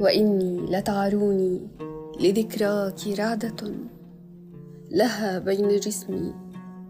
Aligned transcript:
وإني 0.00 0.66
لتعروني 0.70 1.68
لذكراك 2.20 3.08
رعدة 3.18 3.74
لها 4.90 5.38
بين 5.38 5.68
جسمي 5.68 6.34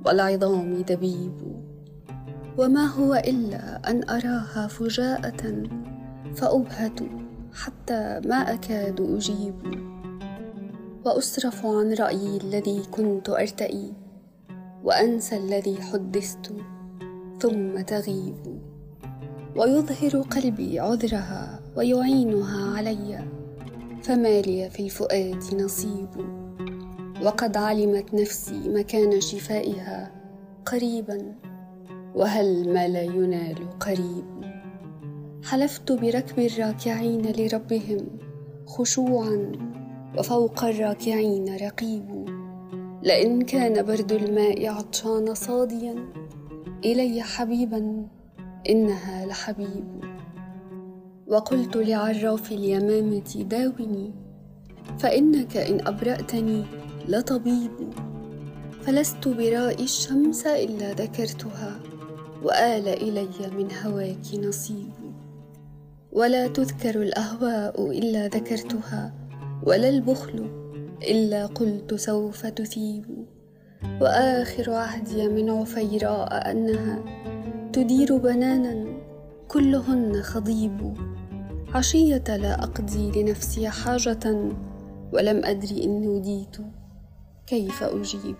والعظام 0.07 0.83
دبيب. 0.83 1.33
وما 2.59 2.87
هو 2.87 3.15
إلا 3.15 3.91
أن 3.91 4.09
أراها 4.09 4.67
فجاءة 4.67 5.63
فأبهت 6.35 7.01
حتى 7.55 8.21
ما 8.25 8.53
أكاد 8.55 9.01
أجيب. 9.01 9.55
وأصرف 11.05 11.67
عن 11.67 11.93
رأيي 11.93 12.37
الذي 12.37 12.83
كنت 12.91 13.29
أرتئي 13.31 13.93
وأنسى 14.85 15.37
الذي 15.37 15.77
حدثت 15.83 16.53
ثم 17.41 17.81
تغيب. 17.81 18.72
ويظهر 19.57 20.23
قلبي 20.23 20.81
عذرها 20.81 21.61
ويعينها 21.77 22.77
علي. 22.77 23.25
فما 24.03 24.41
لي 24.41 24.71
في 24.71 24.83
الفؤاد 24.83 25.43
نصيب. 25.55 26.09
وقد 27.23 27.57
علمت 27.57 28.15
نفسي 28.15 28.69
مكان 28.69 29.21
شفائها 29.21 30.13
قريبا. 30.67 31.35
وهل 32.15 32.73
ما 32.75 32.89
لا 32.89 33.03
ينال 33.03 33.79
قريب؟ 33.79 34.25
حلفت 35.45 35.93
بركب 35.93 36.39
الراكعين 36.39 37.33
لربهم 37.39 38.07
خشوعا. 38.67 39.53
وفوق 40.19 40.65
الراكعين 40.65 41.57
رقيب. 41.57 42.29
لئن 43.03 43.43
كان 43.43 43.87
برد 43.87 44.13
الماء 44.13 44.67
عطشان 44.67 45.35
صاديا 45.35 45.95
إلي 46.85 47.23
حبيبا. 47.23 48.07
إنها 48.69 49.27
لحبيب. 49.27 50.05
وقلت 51.27 51.77
لعراف 51.77 52.53
اليمامة 52.53 53.47
داوني 53.51 54.13
فإنك 54.99 55.57
إن 55.57 55.87
أبرأتني 55.87 56.65
لطبيب. 57.09 57.71
فلست 58.83 59.29
برائي 59.29 59.85
الشمس 59.85 60.47
إلا 60.47 60.93
ذكرتها 60.93 61.81
وآل 62.43 62.89
إلي 62.89 63.51
من 63.59 63.69
هواك 63.85 64.35
نصيب. 64.35 64.93
ولا 66.13 66.47
تذكر 66.47 67.03
الأهواء 67.03 67.91
إلا 67.91 68.27
ذكرتها 68.27 69.15
ولا 69.67 69.89
البخل 69.89 70.51
إلا 71.03 71.47
قلت 71.47 71.95
سوف 71.95 72.47
تثيب. 72.47 73.27
وآخر 74.01 74.71
عهدي 74.71 75.29
من 75.29 75.51
عفيراء 75.51 76.51
أنها 76.51 77.05
تدير 77.73 78.17
بنانا 78.17 78.87
كلهن 79.49 80.23
خضيب. 80.23 80.95
عشية 81.75 82.25
لا 82.29 82.63
أقضي 82.63 83.23
لنفسي 83.23 83.69
حاجة 83.69 84.49
ولم 85.13 85.45
أدري 85.45 85.85
إن 85.85 86.03
نوديت 86.03 86.57
كيف 87.47 87.83
أجيب؟ 87.83 88.37